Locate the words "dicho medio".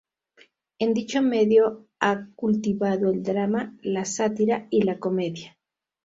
0.95-1.85